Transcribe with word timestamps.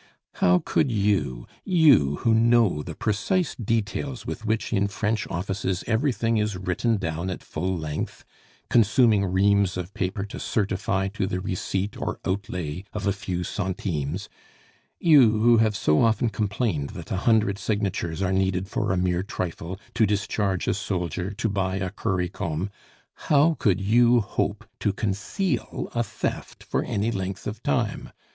"How 0.37 0.63
could 0.65 0.91
you 0.91 1.45
you, 1.63 2.15
who 2.21 2.33
know 2.33 2.81
the 2.81 2.95
precise 2.95 3.53
details 3.53 4.25
with 4.25 4.45
which 4.47 4.73
in 4.73 4.87
French 4.87 5.27
offices 5.29 5.83
everything 5.85 6.37
is 6.37 6.57
written 6.57 6.97
down 6.97 7.29
at 7.29 7.43
full 7.43 7.77
length, 7.77 8.25
consuming 8.67 9.23
reams 9.25 9.77
of 9.77 9.93
paper 9.93 10.25
to 10.25 10.39
certify 10.39 11.07
to 11.09 11.27
the 11.27 11.39
receipt 11.39 11.95
or 11.97 12.19
outlay 12.25 12.83
of 12.93 13.05
a 13.05 13.13
few 13.13 13.43
centimes 13.43 14.27
you, 14.99 15.39
who 15.43 15.57
have 15.57 15.75
so 15.77 16.01
often 16.01 16.29
complained 16.29 16.89
that 16.95 17.11
a 17.11 17.17
hundred 17.17 17.59
signatures 17.59 18.23
are 18.23 18.33
needed 18.33 18.67
for 18.67 18.91
a 18.91 18.97
mere 18.97 19.21
trifle, 19.21 19.79
to 19.93 20.07
discharge 20.07 20.67
a 20.67 20.73
soldier, 20.73 21.29
to 21.29 21.47
buy 21.47 21.75
a 21.75 21.91
curry 21.91 22.27
comb 22.27 22.71
how 23.27 23.53
could 23.59 23.79
you 23.79 24.19
hope 24.19 24.67
to 24.79 24.91
conceal 24.93 25.91
a 25.93 26.01
theft 26.01 26.63
for 26.63 26.83
any 26.85 27.11
length 27.11 27.45
of 27.45 27.61
time? 27.61 28.09